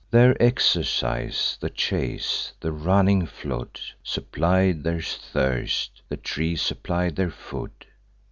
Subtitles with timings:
[0.09, 7.69] Their exercise the chase; the running flood Supplied their thirst, the trees supplied their food.